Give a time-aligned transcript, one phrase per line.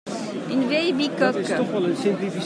[0.49, 1.45] Une vieille bicoque.